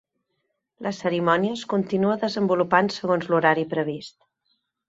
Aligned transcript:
La 0.85 0.93
cerimònia 0.99 1.59
es 1.59 1.65
continua 1.75 2.17
desenvolupant 2.25 2.93
segons 2.99 3.31
l'horari 3.33 3.71
previst. 3.75 4.19